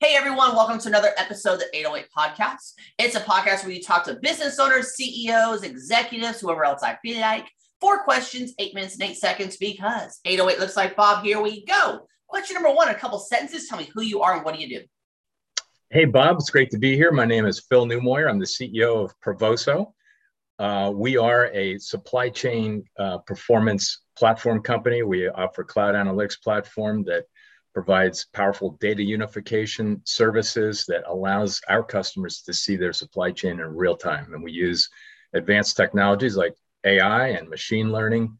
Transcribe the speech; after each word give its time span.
Hey 0.00 0.14
everyone, 0.14 0.54
welcome 0.54 0.78
to 0.78 0.88
another 0.88 1.10
episode 1.16 1.54
of 1.54 1.58
the 1.58 1.76
808 1.76 2.06
Podcast. 2.16 2.74
It's 3.00 3.16
a 3.16 3.20
podcast 3.20 3.64
where 3.64 3.72
you 3.72 3.82
talk 3.82 4.04
to 4.04 4.14
business 4.22 4.60
owners, 4.60 4.94
CEOs, 4.94 5.64
executives, 5.64 6.40
whoever 6.40 6.64
else 6.64 6.84
I 6.84 6.96
feel 7.02 7.20
like. 7.20 7.48
Four 7.80 8.04
questions, 8.04 8.54
eight 8.60 8.76
minutes 8.76 8.94
and 8.94 9.02
eight 9.02 9.16
seconds 9.16 9.56
because 9.56 10.20
808 10.24 10.60
looks 10.60 10.76
like 10.76 10.94
Bob. 10.94 11.24
Here 11.24 11.40
we 11.40 11.64
go. 11.64 12.06
Question 12.28 12.54
number 12.54 12.70
one, 12.70 12.90
a 12.90 12.94
couple 12.94 13.18
sentences. 13.18 13.66
Tell 13.66 13.76
me 13.76 13.90
who 13.92 14.02
you 14.02 14.22
are 14.22 14.36
and 14.36 14.44
what 14.44 14.54
do 14.54 14.60
you 14.60 14.78
do? 14.78 14.84
Hey 15.90 16.04
Bob, 16.04 16.36
it's 16.38 16.50
great 16.50 16.70
to 16.70 16.78
be 16.78 16.94
here. 16.94 17.10
My 17.10 17.24
name 17.24 17.44
is 17.44 17.66
Phil 17.68 17.84
Newmoyer. 17.84 18.30
I'm 18.30 18.38
the 18.38 18.44
CEO 18.44 19.04
of 19.04 19.18
Provoso. 19.20 19.94
Uh, 20.60 20.92
we 20.94 21.16
are 21.16 21.46
a 21.46 21.76
supply 21.78 22.28
chain 22.28 22.84
uh, 23.00 23.18
performance 23.18 24.02
platform 24.16 24.62
company. 24.62 25.02
We 25.02 25.28
offer 25.28 25.64
cloud 25.64 25.96
analytics 25.96 26.40
platform 26.40 27.02
that 27.06 27.24
provides 27.78 28.26
powerful 28.32 28.76
data 28.80 29.04
unification 29.04 30.02
services 30.02 30.84
that 30.88 31.04
allows 31.06 31.60
our 31.68 31.84
customers 31.84 32.42
to 32.42 32.52
see 32.52 32.74
their 32.74 32.92
supply 32.92 33.30
chain 33.30 33.60
in 33.60 33.76
real 33.76 33.96
time. 33.96 34.34
And 34.34 34.42
we 34.42 34.50
use 34.50 34.88
advanced 35.32 35.76
technologies 35.76 36.36
like 36.36 36.56
AI 36.82 37.28
and 37.28 37.48
machine 37.48 37.92
learning 37.92 38.36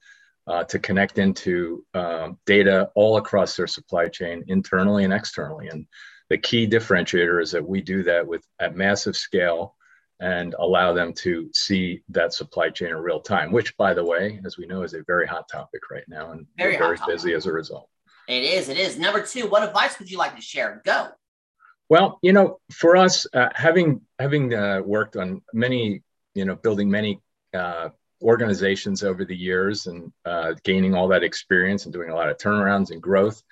uh, 0.48 0.65
to 0.65 0.81
connect 0.81 1.19
into 1.19 1.85
uh, 1.95 2.31
data 2.47 2.91
all 2.97 3.19
across 3.19 3.55
their 3.55 3.69
supply 3.69 4.09
chain, 4.09 4.43
internally 4.48 5.05
and 5.05 5.12
externally. 5.12 5.69
And 5.69 5.87
the 6.31 6.39
key 6.39 6.67
differentiator 6.67 7.41
is 7.41 7.53
that 7.53 7.65
we 7.65 7.81
do 7.81 8.03
that 8.03 8.27
with 8.27 8.45
at 8.59 8.75
massive 8.75 9.17
scale 9.17 9.77
and 10.19 10.57
allow 10.59 10.93
them 10.93 11.12
to 11.12 11.48
see 11.55 12.03
that 12.09 12.34
supply 12.34 12.70
chain 12.70 12.89
in 12.89 12.97
real 12.97 13.20
time, 13.20 13.53
which, 13.53 13.77
by 13.77 13.95
the 13.95 14.05
way, 14.05 14.41
as 14.45 14.59
we 14.59 14.67
know, 14.67 14.83
is 14.83 14.95
a 14.95 15.05
very 15.05 15.29
hot 15.29 15.48
topic 15.48 15.93
right 15.93 16.09
now, 16.09 16.33
and 16.33 16.45
very, 16.57 16.73
we're 16.73 16.97
very 16.97 16.98
busy 17.07 17.34
as 17.34 17.47
a 17.47 17.53
result. 17.53 17.89
It 18.29 18.45
is. 18.45 18.69
It 18.69 18.77
is. 18.77 18.99
Number 18.99 19.23
two, 19.23 19.47
what 19.47 19.63
advice 19.63 19.99
would 19.99 20.11
you 20.11 20.19
like 20.19 20.37
to 20.37 20.43
share? 20.43 20.83
Go. 20.85 21.09
Well, 21.89 22.19
you 22.23 22.35
know, 22.35 22.61
for 22.71 22.97
us, 22.97 23.27
uh, 23.33 23.49
having 23.55 24.03
having 24.19 24.53
uh, 24.53 24.83
worked 24.85 25.17
on 25.17 25.41
many, 25.55 26.03
you 26.35 26.45
know, 26.45 26.55
building 26.55 26.91
many 26.91 27.20
uh, 27.55 27.89
organizations 28.20 29.03
over 29.03 29.25
the 29.25 29.35
years 29.35 29.87
and 29.87 30.12
uh, 30.27 30.53
gaining 30.62 30.95
all 30.95 31.09
that 31.09 31.25
experience 31.25 31.87
and 31.87 31.93
doing 31.93 32.11
a 32.11 32.15
lot 32.15 32.29
of 32.29 32.37
turnarounds 32.37 32.91
and 32.91 33.03
growth. 33.03 33.43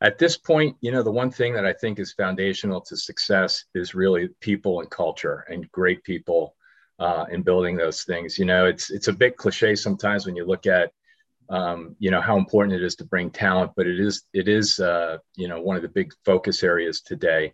At 0.00 0.18
this 0.18 0.36
point, 0.36 0.76
you 0.80 0.90
know, 0.90 1.04
the 1.04 1.12
one 1.12 1.30
thing 1.30 1.52
that 1.54 1.66
I 1.66 1.74
think 1.74 2.00
is 2.00 2.12
foundational 2.12 2.80
to 2.80 2.96
success 2.96 3.66
is 3.74 3.94
really 3.94 4.28
people 4.40 4.80
and 4.80 4.90
culture 4.90 5.44
and 5.48 5.70
great 5.70 6.02
people 6.02 6.56
uh, 6.98 7.26
in 7.30 7.42
building 7.42 7.76
those 7.76 8.02
things. 8.02 8.38
You 8.38 8.46
know, 8.46 8.66
it's 8.66 8.90
it's 8.90 9.08
a 9.08 9.12
bit 9.12 9.36
cliche 9.36 9.76
sometimes 9.76 10.26
when 10.26 10.34
you 10.34 10.44
look 10.44 10.66
at 10.66 10.92
um, 11.50 11.96
you 11.98 12.10
know 12.10 12.20
how 12.20 12.38
important 12.38 12.74
it 12.74 12.82
is 12.82 12.96
to 12.96 13.04
bring 13.04 13.30
talent, 13.30 13.72
but 13.76 13.86
it 13.86 13.98
is 13.98 14.22
it 14.32 14.48
is 14.48 14.78
uh, 14.78 15.18
you 15.36 15.48
know 15.48 15.60
one 15.60 15.76
of 15.76 15.82
the 15.82 15.88
big 15.88 16.12
focus 16.24 16.62
areas 16.62 17.02
today. 17.02 17.52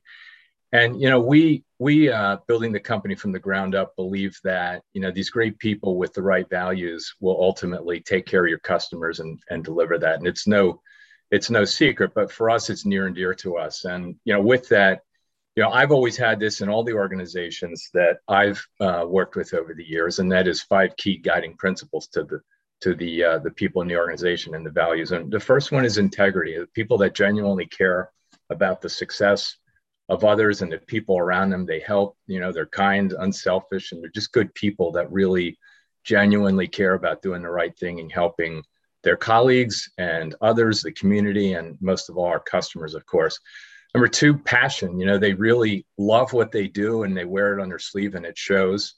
And 0.72 1.00
you 1.00 1.08
know 1.08 1.20
we 1.20 1.64
we 1.78 2.10
uh, 2.10 2.36
building 2.46 2.72
the 2.72 2.80
company 2.80 3.14
from 3.14 3.32
the 3.32 3.38
ground 3.38 3.74
up 3.74 3.96
believe 3.96 4.38
that 4.44 4.82
you 4.92 5.00
know 5.00 5.10
these 5.10 5.30
great 5.30 5.58
people 5.58 5.96
with 5.96 6.12
the 6.12 6.22
right 6.22 6.48
values 6.50 7.14
will 7.20 7.40
ultimately 7.40 8.00
take 8.00 8.26
care 8.26 8.44
of 8.44 8.50
your 8.50 8.58
customers 8.58 9.20
and 9.20 9.40
and 9.48 9.64
deliver 9.64 9.98
that. 9.98 10.18
And 10.18 10.26
it's 10.26 10.46
no 10.46 10.82
it's 11.30 11.50
no 11.50 11.64
secret, 11.64 12.12
but 12.14 12.30
for 12.30 12.50
us 12.50 12.68
it's 12.68 12.84
near 12.84 13.06
and 13.06 13.16
dear 13.16 13.34
to 13.34 13.56
us. 13.56 13.84
And 13.86 14.16
you 14.24 14.34
know 14.34 14.42
with 14.42 14.68
that 14.68 15.00
you 15.56 15.62
know 15.62 15.70
i've 15.70 15.90
always 15.90 16.18
had 16.18 16.38
this 16.38 16.60
in 16.60 16.68
all 16.68 16.84
the 16.84 16.92
organizations 16.92 17.88
that 17.94 18.18
i've 18.28 18.62
uh, 18.78 19.04
worked 19.08 19.36
with 19.36 19.54
over 19.54 19.72
the 19.72 19.84
years 19.84 20.18
and 20.18 20.30
that 20.30 20.46
is 20.46 20.62
five 20.62 20.94
key 20.98 21.16
guiding 21.16 21.56
principles 21.56 22.08
to 22.08 22.24
the 22.24 22.40
to 22.82 22.94
the 22.94 23.24
uh, 23.24 23.38
the 23.38 23.50
people 23.50 23.82
in 23.82 23.88
the 23.88 23.96
organization 23.96 24.54
and 24.54 24.64
the 24.64 24.70
values. 24.70 25.12
And 25.12 25.30
the 25.30 25.40
first 25.40 25.72
one 25.72 25.84
is 25.84 25.98
integrity. 25.98 26.58
The 26.58 26.66
people 26.68 26.98
that 26.98 27.14
genuinely 27.14 27.66
care 27.66 28.10
about 28.50 28.80
the 28.80 28.88
success 28.88 29.56
of 30.08 30.24
others 30.24 30.62
and 30.62 30.70
the 30.70 30.78
people 30.78 31.18
around 31.18 31.50
them. 31.50 31.66
They 31.66 31.80
help. 31.80 32.16
You 32.26 32.40
know, 32.40 32.52
they're 32.52 32.66
kind, 32.66 33.14
unselfish, 33.18 33.92
and 33.92 34.02
they're 34.02 34.10
just 34.10 34.32
good 34.32 34.54
people 34.54 34.92
that 34.92 35.10
really 35.10 35.58
genuinely 36.04 36.68
care 36.68 36.94
about 36.94 37.22
doing 37.22 37.42
the 37.42 37.50
right 37.50 37.76
thing 37.76 37.98
and 37.98 38.12
helping 38.12 38.62
their 39.02 39.16
colleagues 39.16 39.90
and 39.98 40.34
others, 40.40 40.82
the 40.82 40.92
community, 40.92 41.54
and 41.54 41.76
most 41.80 42.08
of 42.08 42.16
all 42.16 42.26
our 42.26 42.40
customers, 42.40 42.94
of 42.94 43.06
course. 43.06 43.38
Number 43.94 44.08
two, 44.08 44.36
passion. 44.36 44.98
You 45.00 45.06
know, 45.06 45.18
they 45.18 45.32
really 45.32 45.86
love 45.96 46.32
what 46.32 46.52
they 46.52 46.68
do 46.68 47.04
and 47.04 47.16
they 47.16 47.24
wear 47.24 47.56
it 47.56 47.62
on 47.62 47.68
their 47.68 47.78
sleeve 47.78 48.14
and 48.14 48.26
it 48.26 48.36
shows. 48.36 48.94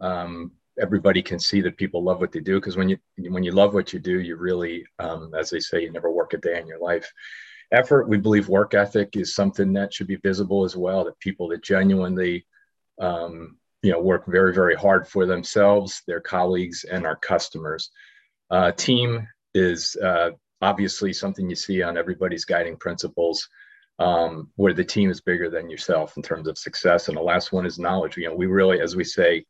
Um, 0.00 0.52
everybody 0.80 1.22
can 1.22 1.38
see 1.38 1.60
that 1.60 1.76
people 1.76 2.02
love 2.02 2.20
what 2.20 2.32
they 2.32 2.40
do 2.40 2.58
because 2.58 2.76
when 2.76 2.88
you 2.88 2.98
when 3.28 3.42
you 3.42 3.52
love 3.52 3.74
what 3.74 3.92
you 3.92 3.98
do 3.98 4.20
you 4.20 4.36
really 4.36 4.84
um, 4.98 5.32
as 5.38 5.50
they 5.50 5.60
say 5.60 5.82
you 5.82 5.92
never 5.92 6.10
work 6.10 6.32
a 6.32 6.38
day 6.38 6.58
in 6.58 6.66
your 6.66 6.80
life. 6.80 7.12
Effort 7.72 8.08
we 8.08 8.18
believe 8.18 8.48
work 8.48 8.74
ethic 8.74 9.16
is 9.16 9.34
something 9.34 9.72
that 9.74 9.94
should 9.94 10.08
be 10.08 10.16
visible 10.16 10.64
as 10.64 10.76
well 10.76 11.04
that 11.04 11.18
people 11.20 11.48
that 11.48 11.62
genuinely 11.62 12.44
um, 13.00 13.56
you 13.82 13.92
know 13.92 14.00
work 14.00 14.26
very 14.26 14.52
very 14.52 14.74
hard 14.74 15.06
for 15.06 15.26
themselves 15.26 16.02
their 16.06 16.20
colleagues 16.20 16.84
and 16.84 17.06
our 17.06 17.16
customers. 17.16 17.90
Uh, 18.50 18.72
team 18.72 19.26
is 19.54 19.96
uh, 20.02 20.30
obviously 20.62 21.12
something 21.12 21.48
you 21.48 21.54
see 21.54 21.82
on 21.82 21.96
everybody's 21.96 22.44
guiding 22.44 22.76
principles 22.76 23.48
um, 24.00 24.50
where 24.56 24.72
the 24.72 24.84
team 24.84 25.10
is 25.10 25.20
bigger 25.20 25.48
than 25.48 25.70
yourself 25.70 26.16
in 26.16 26.22
terms 26.22 26.48
of 26.48 26.58
success. 26.58 27.06
And 27.08 27.16
the 27.16 27.22
last 27.22 27.52
one 27.52 27.66
is 27.66 27.78
knowledge. 27.78 28.16
You 28.16 28.28
know 28.28 28.34
we 28.34 28.46
really 28.46 28.80
as 28.80 28.96
we 28.96 29.04
say 29.04 29.44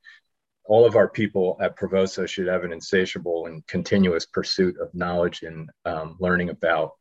all 0.65 0.87
of 0.87 0.97
our 0.97 1.09
people 1.09 1.57
at 1.61 1.77
Provoso 1.77 2.27
should 2.27 2.47
have 2.47 2.65
an 2.65 2.73
insatiable 2.73 3.47
and 3.47 3.67
continuous 3.67 4.27
pursuit 4.27 4.77
of 4.81 4.95
knowledge 4.95 5.43
and 5.43 5.69
um, 5.85 6.17
learning 6.21 6.51
about 6.51 6.93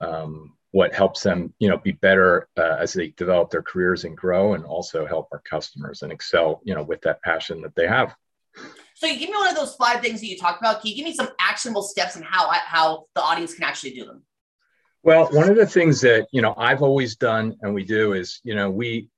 um, 0.00 0.54
what 0.72 0.92
helps 0.92 1.22
them, 1.22 1.54
you 1.60 1.68
know, 1.68 1.76
be 1.76 1.92
better 1.92 2.48
uh, 2.56 2.76
as 2.80 2.92
they 2.92 3.10
develop 3.10 3.50
their 3.50 3.62
careers 3.62 4.04
and 4.04 4.16
grow, 4.16 4.54
and 4.54 4.64
also 4.64 5.06
help 5.06 5.28
our 5.30 5.40
customers 5.48 6.02
and 6.02 6.10
excel, 6.10 6.60
you 6.64 6.74
know, 6.74 6.82
with 6.82 7.00
that 7.02 7.22
passion 7.22 7.62
that 7.62 7.76
they 7.76 7.86
have. 7.86 8.14
So, 8.94 9.06
you 9.06 9.18
give 9.18 9.30
me 9.30 9.36
one 9.36 9.48
of 9.48 9.56
those 9.56 9.76
five 9.76 10.00
things 10.00 10.20
that 10.20 10.26
you 10.26 10.36
talked 10.36 10.60
about. 10.60 10.80
Can 10.80 10.90
you 10.90 10.96
give 10.96 11.04
me 11.04 11.14
some 11.14 11.28
actionable 11.38 11.82
steps 11.82 12.16
and 12.16 12.24
how 12.24 12.50
how 12.50 13.04
the 13.14 13.22
audience 13.22 13.54
can 13.54 13.62
actually 13.62 13.92
do 13.92 14.04
them? 14.04 14.22
Well, 15.04 15.28
one 15.32 15.48
of 15.48 15.56
the 15.56 15.66
things 15.66 16.00
that 16.00 16.26
you 16.32 16.42
know 16.42 16.54
I've 16.56 16.82
always 16.82 17.14
done 17.14 17.56
and 17.60 17.72
we 17.72 17.84
do 17.84 18.14
is, 18.14 18.40
you 18.42 18.56
know, 18.56 18.68
we 18.70 19.08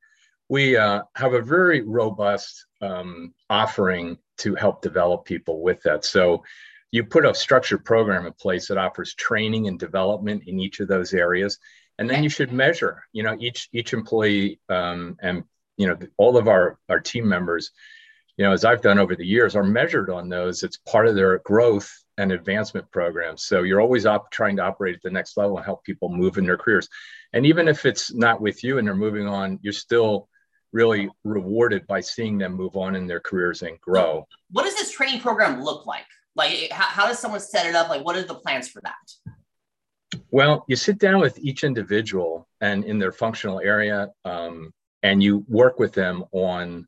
we 0.50 0.76
uh, 0.76 1.02
have 1.14 1.32
a 1.32 1.40
very 1.40 1.80
robust 1.80 2.65
um, 2.80 3.34
offering 3.48 4.18
to 4.38 4.54
help 4.54 4.82
develop 4.82 5.24
people 5.24 5.62
with 5.62 5.82
that. 5.82 6.04
So 6.04 6.44
you 6.92 7.04
put 7.04 7.26
a 7.26 7.34
structured 7.34 7.84
program 7.84 8.26
in 8.26 8.32
place 8.32 8.68
that 8.68 8.78
offers 8.78 9.14
training 9.14 9.68
and 9.68 9.78
development 9.78 10.44
in 10.46 10.60
each 10.60 10.80
of 10.80 10.88
those 10.88 11.12
areas, 11.12 11.58
and 11.98 12.08
then 12.08 12.22
you 12.22 12.28
should 12.28 12.52
measure. 12.52 13.02
You 13.12 13.22
know, 13.22 13.36
each 13.38 13.68
each 13.72 13.92
employee 13.92 14.60
um, 14.68 15.16
and 15.20 15.44
you 15.76 15.88
know 15.88 15.98
all 16.16 16.36
of 16.36 16.48
our 16.48 16.78
our 16.88 17.00
team 17.00 17.28
members. 17.28 17.72
You 18.36 18.44
know, 18.44 18.52
as 18.52 18.66
I've 18.66 18.82
done 18.82 18.98
over 18.98 19.16
the 19.16 19.26
years, 19.26 19.56
are 19.56 19.64
measured 19.64 20.10
on 20.10 20.28
those. 20.28 20.62
It's 20.62 20.76
part 20.76 21.06
of 21.06 21.14
their 21.14 21.38
growth 21.38 21.90
and 22.18 22.32
advancement 22.32 22.90
programs. 22.90 23.42
So 23.42 23.62
you're 23.62 23.80
always 23.80 24.06
op- 24.06 24.30
trying 24.30 24.56
to 24.56 24.62
operate 24.62 24.96
at 24.96 25.02
the 25.02 25.10
next 25.10 25.36
level 25.36 25.56
and 25.56 25.64
help 25.64 25.84
people 25.84 26.08
move 26.10 26.36
in 26.36 26.44
their 26.44 26.58
careers. 26.58 26.88
And 27.32 27.46
even 27.46 27.66
if 27.68 27.86
it's 27.86 28.12
not 28.14 28.40
with 28.40 28.62
you 28.62 28.78
and 28.78 28.86
they're 28.86 28.94
moving 28.94 29.26
on, 29.26 29.58
you're 29.62 29.72
still 29.72 30.28
really 30.72 31.08
rewarded 31.24 31.86
by 31.86 32.00
seeing 32.00 32.38
them 32.38 32.54
move 32.54 32.76
on 32.76 32.94
in 32.94 33.06
their 33.06 33.20
careers 33.20 33.62
and 33.62 33.80
grow. 33.80 34.26
What 34.50 34.64
does 34.64 34.74
this 34.74 34.90
training 34.90 35.20
program 35.20 35.62
look 35.62 35.86
like? 35.86 36.06
Like, 36.34 36.70
how, 36.70 36.84
how 36.84 37.06
does 37.06 37.18
someone 37.18 37.40
set 37.40 37.66
it 37.66 37.74
up? 37.74 37.88
Like, 37.88 38.04
what 38.04 38.16
are 38.16 38.22
the 38.22 38.34
plans 38.34 38.68
for 38.68 38.82
that? 38.82 40.20
Well, 40.30 40.64
you 40.68 40.76
sit 40.76 40.98
down 40.98 41.20
with 41.20 41.38
each 41.38 41.64
individual 41.64 42.46
and 42.60 42.84
in 42.84 42.98
their 42.98 43.12
functional 43.12 43.60
area, 43.60 44.10
um, 44.24 44.72
and 45.02 45.22
you 45.22 45.44
work 45.48 45.78
with 45.78 45.92
them 45.92 46.24
on 46.32 46.86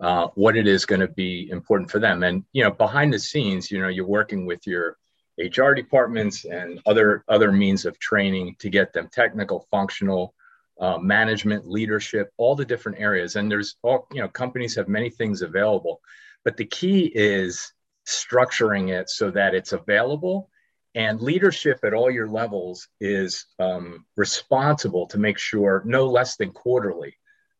uh, 0.00 0.28
what 0.34 0.56
it 0.56 0.66
is 0.66 0.86
going 0.86 1.00
to 1.00 1.08
be 1.08 1.48
important 1.50 1.90
for 1.90 1.98
them. 1.98 2.22
And 2.22 2.44
you 2.52 2.62
know, 2.62 2.70
behind 2.70 3.12
the 3.12 3.18
scenes, 3.18 3.70
you 3.70 3.80
know, 3.80 3.88
you're 3.88 4.06
working 4.06 4.46
with 4.46 4.66
your 4.66 4.96
HR 5.38 5.72
departments 5.72 6.44
and 6.44 6.80
other 6.86 7.24
other 7.28 7.52
means 7.52 7.84
of 7.86 7.98
training 7.98 8.56
to 8.58 8.68
get 8.68 8.92
them 8.92 9.08
technical, 9.12 9.66
functional, 9.70 10.34
uh, 10.80 10.98
management, 10.98 11.68
leadership, 11.68 12.32
all 12.36 12.56
the 12.56 12.64
different 12.64 12.98
areas. 12.98 13.36
And 13.36 13.50
there's 13.50 13.76
all, 13.82 14.06
you 14.12 14.20
know, 14.20 14.28
companies 14.28 14.74
have 14.76 14.88
many 14.88 15.10
things 15.10 15.42
available, 15.42 16.00
but 16.44 16.56
the 16.56 16.64
key 16.64 17.12
is 17.14 17.72
structuring 18.06 18.90
it 18.90 19.10
so 19.10 19.30
that 19.30 19.54
it's 19.54 19.72
available. 19.72 20.50
And 20.94 21.20
leadership 21.20 21.80
at 21.84 21.94
all 21.94 22.10
your 22.10 22.28
levels 22.28 22.88
is 23.00 23.46
um, 23.58 24.06
responsible 24.16 25.06
to 25.08 25.18
make 25.18 25.38
sure 25.38 25.82
no 25.84 26.06
less 26.06 26.36
than 26.36 26.50
quarterly 26.50 27.16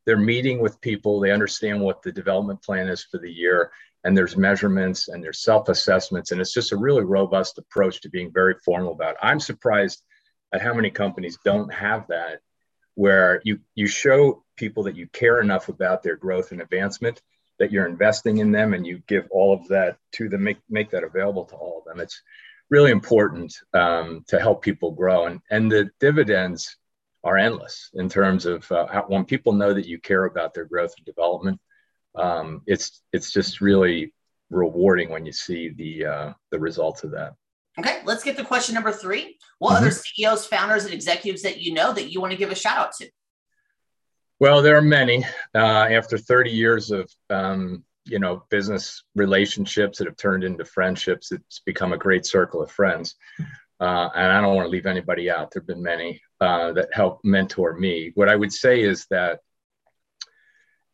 they're 0.06 0.16
meeting 0.16 0.60
with 0.60 0.80
people, 0.80 1.20
they 1.20 1.30
understand 1.30 1.80
what 1.80 2.02
the 2.02 2.12
development 2.12 2.62
plan 2.62 2.88
is 2.88 3.04
for 3.04 3.18
the 3.18 3.30
year, 3.30 3.70
and 4.04 4.16
there's 4.16 4.36
measurements 4.36 5.08
and 5.08 5.22
there's 5.22 5.42
self 5.42 5.68
assessments. 5.68 6.32
And 6.32 6.40
it's 6.40 6.52
just 6.52 6.72
a 6.72 6.76
really 6.76 7.04
robust 7.04 7.58
approach 7.58 8.00
to 8.00 8.08
being 8.08 8.32
very 8.32 8.54
formal 8.64 8.92
about 8.92 9.12
it. 9.12 9.18
I'm 9.22 9.40
surprised 9.40 10.02
at 10.52 10.62
how 10.62 10.74
many 10.74 10.90
companies 10.90 11.38
don't 11.44 11.72
have 11.72 12.06
that 12.08 12.40
where 13.00 13.40
you 13.44 13.60
you 13.74 13.86
show 13.86 14.42
people 14.56 14.82
that 14.84 14.96
you 14.96 15.06
care 15.08 15.40
enough 15.40 15.68
about 15.68 16.02
their 16.02 16.16
growth 16.16 16.52
and 16.52 16.60
advancement 16.60 17.22
that 17.58 17.70
you're 17.72 17.86
investing 17.86 18.38
in 18.38 18.52
them 18.52 18.74
and 18.74 18.86
you 18.86 19.02
give 19.06 19.26
all 19.30 19.52
of 19.54 19.68
that 19.68 19.96
to 20.12 20.28
them 20.28 20.42
make 20.44 20.58
make 20.68 20.90
that 20.90 21.04
available 21.04 21.44
to 21.44 21.56
all 21.56 21.78
of 21.78 21.84
them 21.84 22.00
it's 22.00 22.22
really 22.68 22.90
important 22.90 23.52
um, 23.74 24.24
to 24.28 24.38
help 24.38 24.62
people 24.62 24.90
grow 24.92 25.26
and 25.26 25.40
and 25.50 25.70
the 25.70 25.90
dividends 25.98 26.76
are 27.22 27.36
endless 27.36 27.90
in 27.94 28.08
terms 28.08 28.46
of 28.46 28.70
uh, 28.72 28.86
how, 28.86 29.04
when 29.08 29.24
people 29.24 29.52
know 29.52 29.74
that 29.74 29.86
you 29.86 29.98
care 29.98 30.24
about 30.24 30.54
their 30.54 30.64
growth 30.64 30.94
and 30.96 31.04
development. 31.04 31.60
Um, 32.14 32.62
it's 32.66 33.02
it's 33.12 33.32
just 33.32 33.60
really 33.60 34.12
rewarding 34.50 35.10
when 35.10 35.26
you 35.26 35.32
see 35.32 35.68
the 35.68 36.06
uh, 36.06 36.32
the 36.50 36.58
results 36.58 37.04
of 37.04 37.12
that. 37.12 37.34
Okay, 37.80 38.00
let's 38.04 38.22
get 38.22 38.36
to 38.36 38.44
question 38.44 38.74
number 38.74 38.92
three. 38.92 39.38
What 39.58 39.74
mm-hmm. 39.74 39.84
other 39.84 39.90
CEOs, 39.90 40.46
founders, 40.46 40.84
and 40.84 40.92
executives 40.92 41.42
that 41.42 41.60
you 41.60 41.72
know 41.72 41.92
that 41.92 42.12
you 42.12 42.20
want 42.20 42.32
to 42.32 42.36
give 42.36 42.50
a 42.50 42.54
shout 42.54 42.76
out 42.76 42.92
to? 43.00 43.10
Well, 44.38 44.60
there 44.62 44.76
are 44.76 44.82
many. 44.82 45.24
Uh, 45.54 45.88
after 45.90 46.18
30 46.18 46.50
years 46.50 46.90
of 46.90 47.10
um, 47.30 47.84
you 48.04 48.18
know 48.18 48.44
business 48.50 49.02
relationships 49.14 49.98
that 49.98 50.06
have 50.06 50.16
turned 50.16 50.44
into 50.44 50.64
friendships, 50.64 51.32
it's 51.32 51.60
become 51.64 51.92
a 51.92 51.98
great 51.98 52.26
circle 52.26 52.62
of 52.62 52.70
friends. 52.70 53.16
Uh, 53.80 54.10
and 54.14 54.30
I 54.30 54.42
don't 54.42 54.54
want 54.54 54.66
to 54.66 54.70
leave 54.70 54.84
anybody 54.84 55.30
out. 55.30 55.50
There've 55.50 55.66
been 55.66 55.82
many 55.82 56.20
uh, 56.38 56.72
that 56.72 56.92
helped 56.92 57.24
mentor 57.24 57.78
me. 57.78 58.12
What 58.14 58.28
I 58.28 58.36
would 58.36 58.52
say 58.52 58.82
is 58.82 59.06
that 59.10 59.40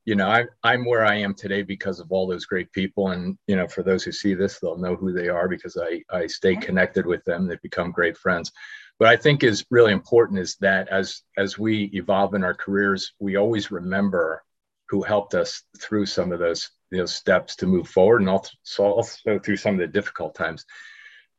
you 0.06 0.14
know, 0.14 0.28
I, 0.28 0.44
I'm 0.62 0.86
where 0.86 1.04
I 1.04 1.16
am 1.16 1.34
today 1.34 1.62
because 1.62 1.98
of 1.98 2.12
all 2.12 2.28
those 2.28 2.46
great 2.46 2.72
people. 2.72 3.08
And, 3.08 3.36
you 3.48 3.56
know, 3.56 3.66
for 3.66 3.82
those 3.82 4.04
who 4.04 4.12
see 4.12 4.34
this, 4.34 4.60
they'll 4.60 4.78
know 4.78 4.94
who 4.94 5.12
they 5.12 5.28
are 5.28 5.48
because 5.48 5.76
I, 5.76 6.00
I 6.10 6.28
stay 6.28 6.54
connected 6.54 7.04
with 7.04 7.24
them. 7.24 7.46
They've 7.46 7.60
become 7.60 7.90
great 7.90 8.16
friends. 8.16 8.52
What 8.98 9.10
I 9.10 9.16
think 9.16 9.42
is 9.42 9.66
really 9.68 9.92
important 9.92 10.38
is 10.38 10.56
that 10.60 10.88
as, 10.88 11.22
as 11.36 11.58
we 11.58 11.90
evolve 11.92 12.34
in 12.34 12.44
our 12.44 12.54
careers, 12.54 13.12
we 13.18 13.34
always 13.34 13.72
remember 13.72 14.42
who 14.88 15.02
helped 15.02 15.34
us 15.34 15.64
through 15.80 16.06
some 16.06 16.30
of 16.30 16.38
those, 16.38 16.70
those 16.92 17.12
steps 17.12 17.56
to 17.56 17.66
move 17.66 17.88
forward 17.88 18.20
and 18.20 18.30
also, 18.30 18.52
also 18.78 19.40
through 19.40 19.56
some 19.56 19.74
of 19.74 19.80
the 19.80 19.88
difficult 19.88 20.36
times 20.36 20.64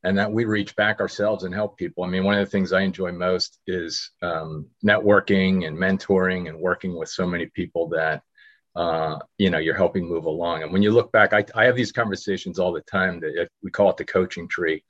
and 0.03 0.17
that 0.17 0.31
we 0.31 0.45
reach 0.45 0.75
back 0.75 0.99
ourselves 0.99 1.45
and 1.45 1.55
help 1.55 1.77
people. 1.77 2.03
I 2.03 2.07
mean, 2.07 2.23
one 2.23 2.37
of 2.37 2.45
the 2.45 2.51
things 2.51 2.73
I 2.73 2.81
enjoy 2.81 3.13
most 3.13 3.59
is 3.65 4.11
um, 4.21 4.67
networking 4.85 5.65
and 5.65 5.77
mentoring 5.77 6.49
and 6.49 6.59
working 6.59 6.95
with 6.97 7.09
so 7.09 7.25
many 7.25 7.47
people 7.47 7.89
that 7.89 8.21
uh, 8.77 9.17
you 9.39 9.49
know 9.49 9.57
you're 9.57 9.75
helping 9.75 10.07
move 10.07 10.25
along. 10.25 10.61
And 10.61 10.71
when 10.71 10.83
you 10.83 10.91
look 10.91 11.11
back 11.11 11.33
I, 11.33 11.43
I 11.55 11.65
have 11.65 11.75
these 11.75 11.91
conversations 11.91 12.59
all 12.59 12.71
the 12.71 12.81
time 12.81 13.19
that 13.21 13.49
we 13.63 13.71
call 13.71 13.89
it 13.89 13.97
the 13.97 14.05
coaching 14.05 14.47
tree 14.47 14.83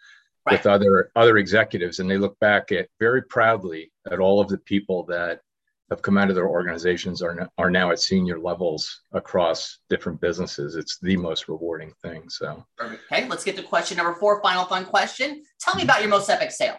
right. 0.46 0.54
with 0.54 0.68
other 0.68 1.10
other 1.16 1.38
executives 1.38 2.00
and 2.00 2.12
they 2.12 2.18
look 2.18 2.38
back 2.40 2.72
at 2.74 2.90
very 3.00 3.24
proudly 3.24 3.92
at 4.12 4.20
all 4.20 4.42
of 4.42 4.50
the 4.50 4.58
people 4.58 5.06
that 5.06 5.40
have 5.90 6.02
come 6.02 6.18
out 6.18 6.28
of 6.28 6.36
their 6.36 6.50
organizations 6.50 7.22
are, 7.22 7.50
are 7.58 7.72
now 7.72 7.92
at 7.92 8.00
senior 8.00 8.38
levels 8.38 9.04
across 9.14 9.80
different 9.90 10.20
businesses. 10.20 10.76
It's 10.76 11.00
the 11.00 11.16
most 11.16 11.48
rewarding 11.48 11.94
thing 12.02 12.28
so. 12.28 12.66
Okay 12.82 13.26
let's 13.30 13.46
get 13.46 13.56
to 13.56 13.64
question 13.64 13.96
number 13.96 14.20
four 14.20 14.42
final 14.42 14.66
fun 14.66 14.84
question. 14.84 15.44
Tell 15.62 15.76
me 15.76 15.84
about 15.84 16.02
your 16.02 16.10
most 16.10 16.30
epic 16.30 16.52
sale. 16.52 16.78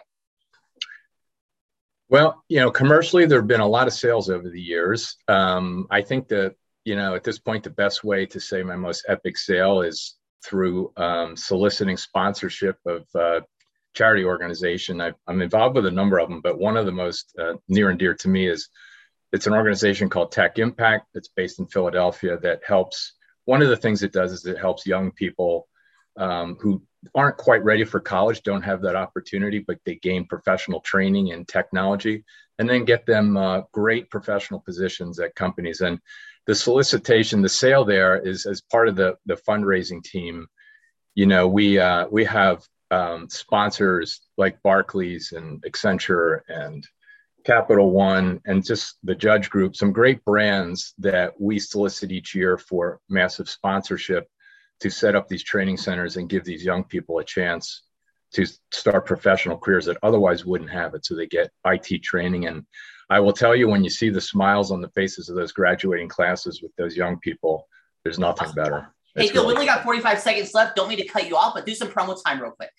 Well, 2.07 2.43
you 2.49 2.59
know, 2.59 2.71
commercially, 2.71 3.27
there 3.27 3.39
have 3.39 3.47
been 3.47 3.59
a 3.59 3.67
lot 3.67 3.85
of 3.85 3.93
sales 3.93 4.31
over 4.31 4.49
the 4.49 4.59
years. 4.59 5.15
Um, 5.27 5.85
I 5.91 6.01
think 6.01 6.27
that 6.29 6.55
you 6.89 6.95
know, 6.95 7.13
at 7.13 7.23
this 7.23 7.37
point, 7.37 7.63
the 7.63 7.69
best 7.69 8.03
way 8.03 8.25
to 8.25 8.39
say 8.39 8.63
my 8.63 8.75
most 8.75 9.05
epic 9.07 9.37
sale 9.37 9.81
is 9.83 10.15
through 10.43 10.91
um, 10.97 11.37
soliciting 11.37 11.97
sponsorship 11.97 12.77
of 12.87 13.05
uh, 13.13 13.41
charity 13.93 14.23
organization. 14.23 14.99
i 14.99 15.13
am 15.27 15.43
involved 15.43 15.75
with 15.75 15.85
a 15.85 15.91
number 15.91 16.17
of 16.17 16.27
them, 16.29 16.41
but 16.41 16.57
one 16.57 16.77
of 16.77 16.87
the 16.87 16.91
most 16.91 17.31
uh, 17.39 17.53
near 17.67 17.91
and 17.91 17.99
dear 17.99 18.15
to 18.15 18.27
me 18.27 18.47
is 18.47 18.69
it's 19.31 19.45
an 19.45 19.53
organization 19.53 20.09
called 20.09 20.31
Tech 20.31 20.57
Impact 20.57 21.05
that's 21.13 21.27
based 21.27 21.59
in 21.59 21.67
Philadelphia 21.67 22.39
that 22.39 22.61
helps. 22.65 23.13
One 23.45 23.61
of 23.61 23.69
the 23.69 23.77
things 23.77 24.01
it 24.01 24.11
does 24.11 24.31
is 24.31 24.47
it 24.47 24.57
helps 24.57 24.87
young 24.87 25.11
people 25.11 25.67
um, 26.17 26.57
who 26.59 26.81
aren't 27.15 27.37
quite 27.37 27.63
ready 27.63 27.85
for 27.85 27.99
college, 27.99 28.43
don't 28.43 28.61
have 28.61 28.81
that 28.81 28.95
opportunity, 28.95 29.59
but 29.59 29.79
they 29.85 29.95
gain 29.95 30.25
professional 30.25 30.81
training 30.81 31.29
in 31.29 31.45
technology 31.45 32.23
and 32.57 32.69
then 32.69 32.85
get 32.85 33.05
them 33.05 33.37
uh, 33.37 33.61
great 33.71 34.09
professional 34.09 34.59
positions 34.59 35.19
at 35.19 35.35
companies. 35.35 35.81
And 35.81 35.99
the 36.45 36.55
solicitation, 36.55 37.41
the 37.41 37.49
sale 37.49 37.85
there 37.85 38.17
is 38.17 38.45
as 38.45 38.61
part 38.61 38.89
of 38.89 38.95
the 38.95 39.15
the 39.25 39.35
fundraising 39.47 40.03
team. 40.03 40.47
You 41.15 41.25
know, 41.25 41.47
we 41.47 41.79
uh, 41.79 42.07
we 42.09 42.25
have 42.25 42.65
um, 42.91 43.29
sponsors 43.29 44.21
like 44.37 44.61
Barclays 44.63 45.31
and 45.31 45.61
Accenture 45.63 46.41
and 46.47 46.85
Capital 47.45 47.91
One 47.91 48.41
and 48.45 48.65
just 48.65 48.97
the 49.03 49.15
Judge 49.15 49.49
Group, 49.49 49.75
some 49.75 49.93
great 49.93 50.23
brands 50.25 50.93
that 50.97 51.39
we 51.39 51.59
solicit 51.59 52.11
each 52.11 52.35
year 52.35 52.57
for 52.57 52.99
massive 53.09 53.49
sponsorship 53.49 54.27
to 54.81 54.89
set 54.89 55.15
up 55.15 55.27
these 55.27 55.43
training 55.43 55.77
centers 55.77 56.17
and 56.17 56.29
give 56.29 56.43
these 56.45 56.63
young 56.63 56.83
people 56.83 57.19
a 57.19 57.23
chance 57.23 57.83
to 58.33 58.45
start 58.71 59.05
professional 59.05 59.57
careers 59.57 59.85
that 59.85 59.97
otherwise 60.03 60.45
wouldn't 60.45 60.69
have 60.69 60.93
it. 60.93 61.05
So 61.05 61.15
they 61.15 61.27
get 61.27 61.51
IT 61.65 62.03
training 62.03 62.45
and 62.45 62.65
I 63.09 63.19
will 63.19 63.33
tell 63.33 63.55
you 63.55 63.67
when 63.67 63.83
you 63.83 63.89
see 63.89 64.09
the 64.09 64.21
smiles 64.21 64.71
on 64.71 64.81
the 64.81 64.89
faces 64.89 65.29
of 65.29 65.35
those 65.35 65.51
graduating 65.51 66.09
classes 66.09 66.61
with 66.61 66.75
those 66.75 66.95
young 66.95 67.17
people, 67.19 67.67
there's 68.03 68.19
nothing 68.19 68.51
better. 68.51 68.93
Hey, 69.15 69.27
Phil, 69.27 69.47
we 69.47 69.53
only 69.53 69.65
got 69.65 69.83
45 69.83 70.19
seconds 70.19 70.53
left. 70.53 70.75
Don't 70.75 70.87
mean 70.87 70.99
to 70.99 71.07
cut 71.07 71.27
you 71.27 71.35
off, 71.35 71.55
but 71.55 71.65
do 71.65 71.73
some 71.73 71.87
promo 71.87 72.15
time 72.23 72.39
real 72.39 72.51
quick. 72.51 72.69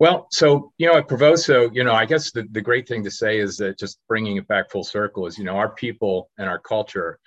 Well, 0.00 0.26
so, 0.32 0.72
you 0.78 0.88
know, 0.88 0.98
at 0.98 1.06
Provoso, 1.06 1.70
you 1.70 1.84
know, 1.84 1.92
I 1.92 2.06
guess 2.06 2.32
the, 2.32 2.46
the 2.50 2.60
great 2.60 2.88
thing 2.88 3.04
to 3.04 3.10
say 3.10 3.38
is 3.38 3.58
that 3.58 3.78
just 3.78 3.98
bringing 4.08 4.36
it 4.36 4.48
back 4.48 4.70
full 4.70 4.82
circle 4.82 5.26
is, 5.26 5.38
you 5.38 5.44
know, 5.44 5.56
our 5.56 5.68
people 5.68 6.30
and 6.38 6.48
our 6.48 6.58
culture, 6.58 7.20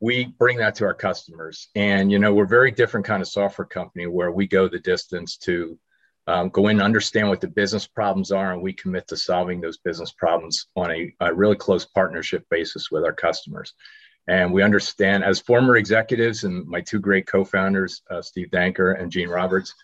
we 0.00 0.26
bring 0.38 0.58
that 0.58 0.76
to 0.76 0.84
our 0.84 0.94
customers. 0.94 1.68
And, 1.74 2.10
you 2.12 2.18
know, 2.18 2.32
we're 2.32 2.46
very 2.46 2.70
different 2.70 3.06
kind 3.06 3.20
of 3.20 3.28
software 3.28 3.66
company 3.66 4.06
where 4.06 4.30
we 4.30 4.46
go 4.46 4.68
the 4.68 4.78
distance 4.78 5.36
to 5.38 5.78
um, 6.26 6.50
go 6.50 6.68
in, 6.68 6.80
understand 6.80 7.28
what 7.28 7.40
the 7.40 7.48
business 7.48 7.86
problems 7.86 8.30
are, 8.30 8.52
and 8.52 8.62
we 8.62 8.72
commit 8.72 9.08
to 9.08 9.16
solving 9.16 9.60
those 9.60 9.78
business 9.78 10.12
problems 10.12 10.66
on 10.76 10.90
a, 10.90 11.12
a 11.20 11.32
really 11.32 11.56
close 11.56 11.86
partnership 11.86 12.44
basis 12.50 12.90
with 12.90 13.02
our 13.02 13.14
customers. 13.14 13.72
And 14.28 14.52
we 14.52 14.62
understand, 14.62 15.24
as 15.24 15.40
former 15.40 15.76
executives 15.76 16.44
and 16.44 16.66
my 16.66 16.82
two 16.82 17.00
great 17.00 17.26
co-founders, 17.26 18.02
uh, 18.10 18.20
Steve 18.20 18.48
Danker 18.52 19.00
and 19.00 19.10
Gene 19.10 19.30
Roberts, 19.30 19.74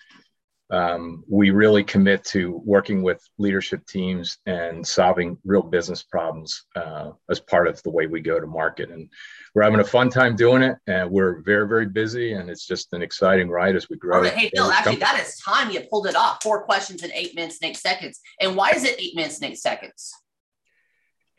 um, 0.70 1.24
we 1.28 1.50
really 1.50 1.84
commit 1.84 2.24
to 2.24 2.60
working 2.64 3.02
with 3.02 3.22
leadership 3.38 3.86
teams 3.86 4.38
and 4.46 4.86
solving 4.86 5.36
real 5.44 5.62
business 5.62 6.02
problems 6.02 6.64
uh, 6.74 7.10
as 7.30 7.38
part 7.38 7.68
of 7.68 7.82
the 7.82 7.90
way 7.90 8.06
we 8.06 8.20
go 8.20 8.40
to 8.40 8.46
market. 8.46 8.90
And 8.90 9.08
we're 9.54 9.62
having 9.62 9.80
a 9.80 9.84
fun 9.84 10.08
time 10.08 10.36
doing 10.36 10.62
it, 10.62 10.76
and 10.86 11.10
we're 11.10 11.42
very, 11.42 11.68
very 11.68 11.86
busy, 11.86 12.32
and 12.32 12.48
it's 12.48 12.66
just 12.66 12.92
an 12.92 13.02
exciting 13.02 13.50
ride 13.50 13.76
as 13.76 13.88
we 13.88 13.96
grow. 13.96 14.22
Hey, 14.24 14.50
Bill, 14.54 14.70
actually, 14.70 14.96
that 14.96 15.20
is 15.20 15.38
time. 15.38 15.70
You 15.70 15.80
pulled 15.82 16.06
it 16.06 16.16
off. 16.16 16.42
Four 16.42 16.64
questions 16.64 17.02
in 17.02 17.12
eight 17.12 17.34
minutes 17.34 17.58
and 17.60 17.70
eight 17.70 17.76
seconds. 17.76 18.20
And 18.40 18.56
why 18.56 18.70
is 18.70 18.84
it 18.84 18.98
eight 18.98 19.14
minutes 19.14 19.40
and 19.40 19.52
eight 19.52 19.58
seconds? 19.58 20.12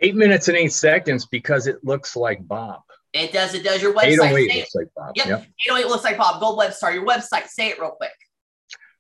Eight 0.02 0.16
minutes 0.16 0.50
and 0.50 0.58
eight 0.58 0.74
seconds 0.74 1.26
because 1.26 1.68
it 1.68 1.84
looks 1.84 2.16
like 2.16 2.48
Bob. 2.48 2.82
It 3.14 3.32
does. 3.32 3.54
It 3.54 3.64
does. 3.64 3.82
Your 3.82 3.94
website. 3.94 4.14
808 4.14 4.56
looks 4.58 4.76
like 4.76 4.88
Bob. 4.96 5.12
Yep. 5.16 5.26
yep. 5.26 5.46
808 5.68 5.88
looks 5.88 6.04
like 6.04 6.18
Bob. 6.18 6.42
Go 6.42 6.58
website. 6.58 6.96
Your 6.96 7.06
website. 7.06 7.48
Say 7.48 7.70
it 7.70 7.80
real 7.80 7.92
quick. 7.92 8.12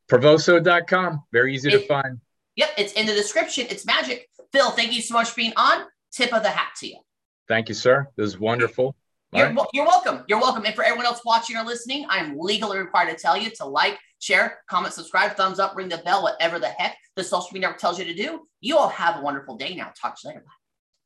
Provoso.com. 0.07 1.23
Very 1.31 1.55
easy 1.55 1.69
it, 1.69 1.79
to 1.79 1.87
find. 1.87 2.19
Yep. 2.55 2.69
It's 2.77 2.93
in 2.93 3.05
the 3.05 3.13
description. 3.13 3.67
It's 3.69 3.85
magic. 3.85 4.29
Phil, 4.51 4.71
thank 4.71 4.93
you 4.93 5.01
so 5.01 5.13
much 5.13 5.29
for 5.29 5.35
being 5.37 5.53
on. 5.57 5.85
Tip 6.11 6.33
of 6.33 6.43
the 6.43 6.49
hat 6.49 6.69
to 6.79 6.87
you. 6.87 6.99
Thank 7.47 7.69
you, 7.69 7.75
sir. 7.75 8.07
This 8.15 8.27
is 8.27 8.39
wonderful. 8.39 8.95
You're, 9.33 9.47
right. 9.47 9.67
you're, 9.73 9.85
welcome. 9.85 10.23
You're 10.27 10.39
welcome. 10.39 10.65
And 10.65 10.73
for 10.73 10.83
everyone 10.83 11.05
else 11.05 11.21
watching 11.25 11.57
or 11.57 11.65
listening, 11.65 12.05
I'm 12.09 12.37
legally 12.37 12.77
required 12.77 13.09
to 13.09 13.21
tell 13.21 13.35
you 13.35 13.49
to 13.57 13.65
like, 13.65 13.99
share, 14.19 14.59
comment, 14.69 14.93
subscribe, 14.93 15.35
thumbs 15.35 15.59
up, 15.59 15.75
ring 15.75 15.89
the 15.89 15.97
bell, 15.99 16.23
whatever 16.23 16.57
the 16.57 16.69
heck 16.69 16.95
the 17.15 17.23
social 17.23 17.49
media 17.53 17.75
tells 17.77 17.99
you 17.99 18.05
to 18.05 18.13
do. 18.13 18.47
You 18.61 18.77
all 18.77 18.89
have 18.89 19.19
a 19.19 19.21
wonderful 19.21 19.57
day 19.57 19.75
now. 19.75 19.91
Talk 19.99 20.15
to 20.15 20.21
you 20.23 20.29
later. 20.29 20.41
Bye. 20.41 20.64